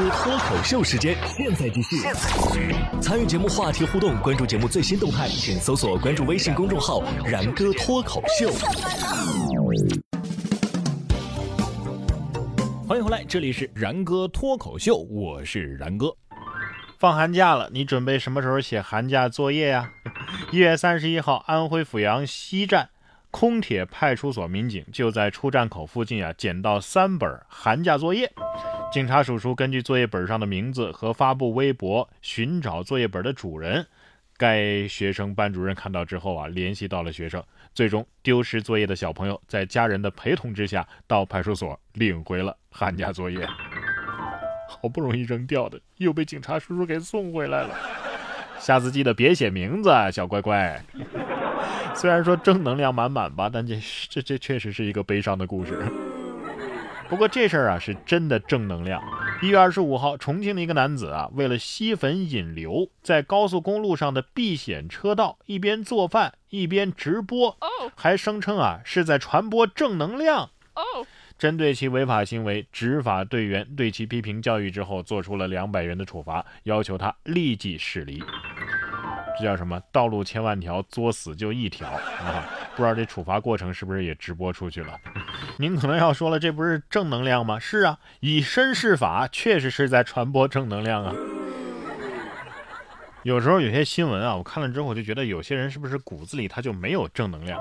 [0.00, 1.98] 哥脱口秀时间，现在继续。
[3.02, 8.50] 参与节目话题互动，关注节目最新动态，请搜索关注微信公众号“然哥脱口秀”。
[12.88, 16.16] 欢迎回来，这里是然哥脱口秀，我是然哥。
[16.98, 19.90] 放寒假了，你准备什么时候写寒假作业呀？
[20.50, 22.88] 一月三十一号，安徽阜阳西站
[23.30, 28.32] 空铁派出所民警就在出站口附近啊捡到三本寒假作业。
[28.92, 33.86] 警察叔叔根据作业本上的名字和发布微博寻找作业本的主人。
[34.36, 37.40] 该学生班主任看到之后啊，联系到了学生，
[37.72, 43.46] 最终丢失作业的小朋友在家人的陪同之下到派出所领回了寒假作业。
[44.68, 47.78] 好不容易扔掉的，又被警察叔叔给送回来了。
[48.58, 50.82] 下次记得别写名字，小乖乖。
[51.94, 53.78] 虽然说正能量满满吧，但这
[54.08, 55.80] 这这确实是一个悲伤的故事。
[57.10, 59.02] 不过这事儿啊是真的正能量。
[59.42, 67.58] 一月二十五号，重庆的一个男子啊，为了吸粉引流，在高速公路上的避险车道一边做饭一边直播，
[67.96, 70.50] 还声称啊是在传播正能量。
[71.36, 78.22] 针对其违法行为，执法队员对其批评教育之后，做出了两百元的处罚，要求他立即驶离。
[79.40, 79.80] 这叫什么？
[79.90, 82.44] 道路千万条，作死就一条啊！
[82.76, 84.94] 不知道这处罚过程是不是也直播出去了？
[85.56, 87.58] 您可能要说了，这不是正能量吗？
[87.58, 91.14] 是啊，以身试法，确实是在传播正能量啊。
[93.22, 97.58] 有时候有些新闻啊，我看了之后，我就觉得有些人是不是骨子里他就没有正能量？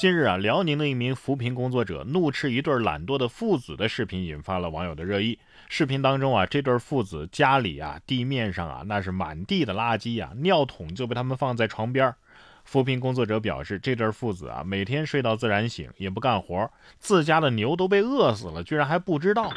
[0.00, 5.38] 近日啊，辽宁的一名扶贫工作者怒斥一对懒惰的父子的视频引发了网友的热议。
[5.68, 12.14] 视频当中啊，这对父子家里啊，地面上啊，那是满地的垃圾啊，尿桶就被他们放在床边。
[12.64, 19.52] 扶贫工作者表示，这对父子啊，每天睡到自然醒，也不干活，自家的牛都被饿死了，居然还不知道。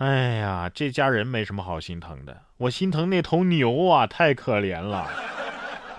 [0.00, 5.08] 哎呀，这家人没什么好心疼的，我心疼那头牛啊，太可怜了。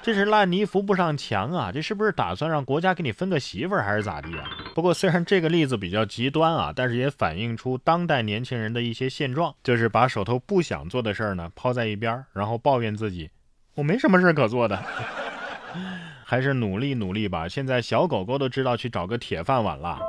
[0.01, 1.71] 这是烂泥扶不上墙啊！
[1.71, 4.49] 这是不是打算让国家给你分个媳妇儿，还是咋地啊？
[4.73, 13.29] 不过虽然这个例子比较极端啊，但是也反映出当代年轻人的一些现状，就是把手头不想做的事儿呢抛在一边，然后抱怨自己
[13.75, 14.81] 我没什么事儿可做的，
[16.23, 17.47] 还是努力努力吧。
[17.47, 19.99] 现在小狗狗都知道去找个铁饭碗了。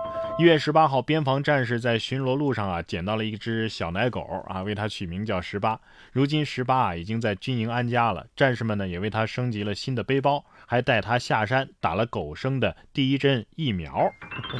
[0.40, 5.78] 一月十八号，边防战士在巡逻路上啊，捡到了一只小奶狗啊，为它取名叫十八。
[6.12, 14.10] 如今十八啊已经在军营安家了，战士们呢也为它升级了新的背包，还带它下山打了狗生的第一针疫苗，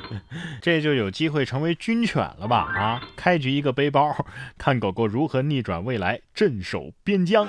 [0.61, 2.59] 这就有机会成为军犬了吧？
[2.77, 4.15] 啊，开局一个背包，
[4.59, 7.49] 看狗狗如何逆转未来，镇守边疆。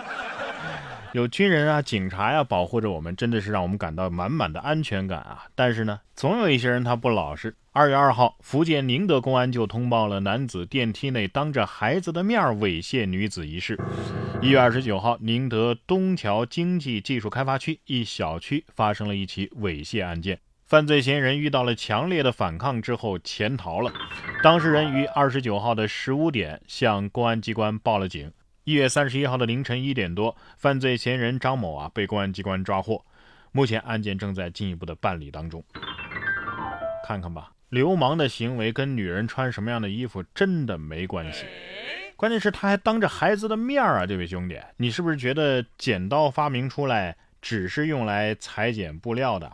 [1.13, 5.43] 有军人啊、警察呀保护着我们，真的是让我们感到满满的安全感啊！
[5.55, 7.53] 但是呢，总有一些人他不老实。
[7.73, 13.77] 二月二号，福建宁德公安就通报了男子电梯内当着孩子的面猥亵女子一事。
[14.41, 23.91] 一月二十九号，宁德东桥经济技术开发区一小区发生了一起猥亵案件，犯罪嫌疑人遇到了强烈的反抗之后潜逃了。
[24.41, 28.31] 当事人于二十九号的十五点向公安机关报了警。
[28.71, 33.03] 一月三十一号的凌晨一点多，犯罪嫌疑人张某啊被公安机关抓获，
[33.51, 35.61] 目前案件正在进一步的办理当中。
[37.05, 41.43] 看看吧，流氓的行为跟女人穿什么样的衣服真的没关系，
[42.15, 49.51] 关键是他还当着孩子的面啊，这位兄弟，你是不是觉得剪刀发明出来只是用来裁剪布料的？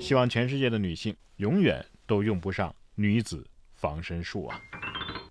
[0.00, 3.46] 希望全世界的女性永远都用不上女子
[3.76, 4.60] 防身术啊！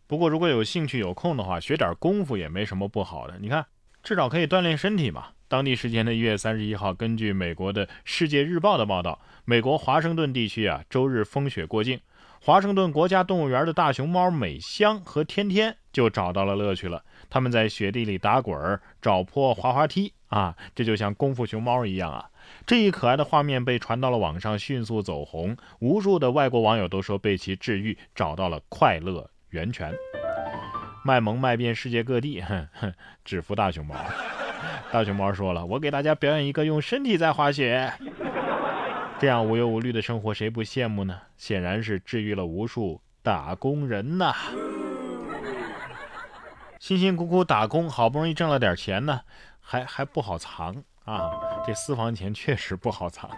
[0.07, 3.38] 不过，如果有兴趣、有空的话，学点功夫也没什么不好的。
[3.41, 3.66] 你看，
[4.01, 5.28] 至少可以锻炼身体嘛。
[5.50, 12.00] 当地时间的一月三十一号，根据美国的《世界日报》的报道，美国华盛顿地区啊，周日风雪过境，
[12.41, 17.03] 华盛顿国家动物园的大熊猫美香和天天就找到了乐趣了。
[17.29, 22.29] 他们在雪地里打滚、找坡、滑滑梯啊，这就像功夫熊猫一样啊。
[22.66, 29.29] 这一可爱的画面被传到了网上，迅速走红，无数的外国网友都说被其治愈，找到了快乐。
[29.50, 29.94] 源泉
[31.03, 32.94] 卖萌卖遍世界各地，哼哼，
[33.24, 33.95] 只服大熊猫。
[34.92, 37.94] 大熊猫说了：“我给大家表演一个用身体在滑雪，
[39.19, 44.33] 这样无忧无虑的生活，谁不羡慕呢？”显然是治愈了无数打工人呐。
[46.80, 49.21] 辛辛苦苦打工，好不容易挣了点钱呢，
[49.62, 50.83] 还还不好藏。
[51.07, 51.31] 啊，
[51.65, 53.30] 这私房钱确实不好藏。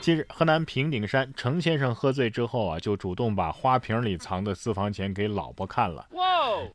[0.00, 6.04] 近日，河南平顶山程先生喝醉之后啊，就主动把花瓶里藏的私房钱给老婆看了。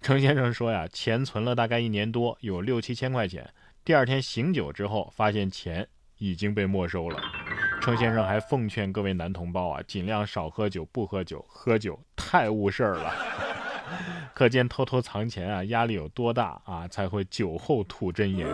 [0.01, 3.47] 程先生说呀，钱存了大概一年多，有六七千块钱。
[3.83, 5.85] 第二天醒酒之后，发现钱
[6.19, 7.19] 已经被没收了。
[7.81, 13.13] 程先生还奉劝各位男同胞啊，尽量少喝酒，不喝酒，喝酒太误事儿了。
[14.33, 18.47] 可见偷偷藏钱啊，压力有多大啊，才会酒后吐真言。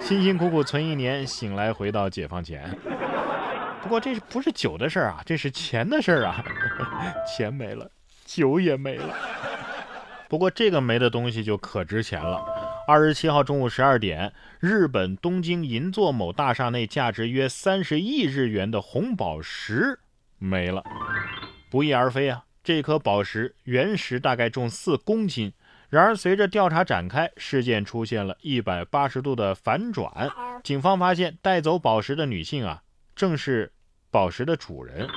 [0.00, 2.76] 辛辛苦苦存一年，醒来回到解放前。
[3.82, 6.44] 不过这是不是酒的事儿啊，这是钱的事儿啊。
[7.26, 7.90] 钱没了，
[8.24, 9.14] 酒也没了。
[10.28, 12.42] 不过这个没的东西就可值钱了。
[12.86, 19.98] 二十七号中午十二点，日本东京银座某大厦内价值约三十亿日元的红宝石
[20.38, 20.82] 没了，
[21.70, 22.44] 不翼而飞啊！
[22.62, 25.52] 这颗宝石原石大概重四公斤。
[25.94, 30.28] 然而，随着调查展开，事件出现了一百八十度的反转。
[30.64, 32.82] 警方发现，带走宝石的女性啊，
[33.14, 33.72] 正是
[34.10, 35.08] 宝石的主人。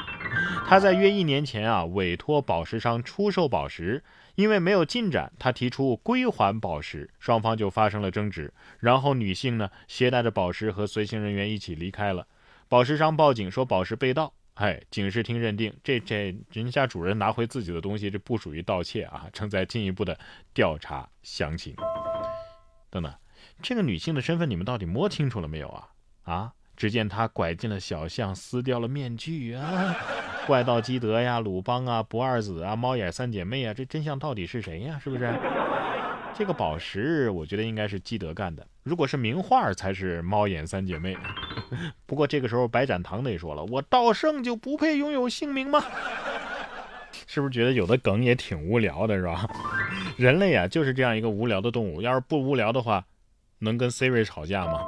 [0.68, 4.03] 她在约一年前啊，委托宝石商出售宝石，
[4.35, 8.53] 因为没有进展，她提出归还宝石，双方就发生了争执。
[8.77, 12.27] 然后，女性呢，携带着宝石和随行人员一起离开了。
[12.69, 14.31] 宝石商报警说宝石被盗。
[14.57, 20.18] 哎，警视厅认定这这人家主人拿回自己的东西，这不属于盗窃啊，正在进一步的
[20.54, 21.75] 调查详情。
[22.89, 23.13] 等等，
[23.62, 25.88] 这个女性的身份你们到底摸清楚了没有啊？
[26.24, 29.95] 啊，只见她拐进了小巷，撕掉了面具啊，
[30.48, 35.00] 怪盗基德呀，鲁邦啊，不二子啊，猫眼三姐妹啊，这真相到底是谁呀？
[35.03, 35.31] 是不是？
[36.33, 38.65] 这个宝石，我觉得应该是基德干的。
[38.83, 41.15] 如果是名画，才是猫眼三姐妹。
[42.05, 45.83] 不过这个时候，白展堂得说了：“我道圣就不配拥有姓名吗？”
[47.25, 49.49] 是不是觉得有的梗也挺无聊的，是吧？
[50.17, 52.01] 人类啊，就是这样一个无聊的动物。
[52.01, 53.05] 要是不无聊的话，
[53.59, 54.79] 能跟 Siri 吵架吗？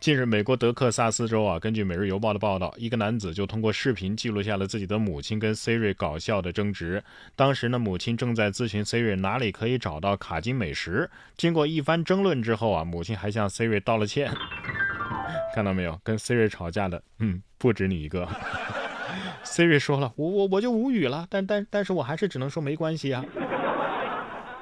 [0.00, 7.02] 近日，美国德克萨斯州啊，根据《每日邮报》的报道，一个男子就通过视频记录下了自己的母亲跟 Siri 搞笑的争执。
[7.36, 11.08] 当时呢，母亲正在咨询 Siri 哪里可以找到卡金美食。
[11.36, 14.32] 经过一番争论之后啊，母亲还向 Siri 道了歉。
[15.54, 18.28] 看到没有，跟 Siri 吵架的，嗯，不止你一个。
[19.44, 23.24] Siri 说了，我我我就无语了，但但但是我还是只能说没关系啊。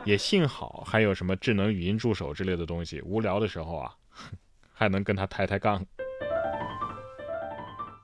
[0.05, 3.93] 也幸好还有什么智能语音助手之类的东西，无聊的时候啊。
[4.79, 5.83] 还能跟他抬抬杠。